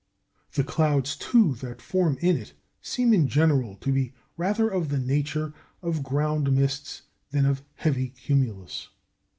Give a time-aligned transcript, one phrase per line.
[0.53, 4.97] The clouds, too, that form in it seem in general to be rather of the
[4.97, 8.89] nature of ground mists than of heavy cumulus.